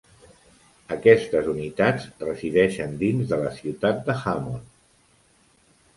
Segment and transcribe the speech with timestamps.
[0.95, 4.69] Aquestes unitats resideixen dins de la ciutat de Hammond.